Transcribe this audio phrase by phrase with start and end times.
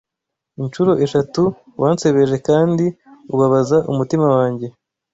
[0.61, 1.43] Inshuro eshatu
[1.81, 2.85] wansebeje kandi
[3.33, 4.67] ubabaza umutima wanjye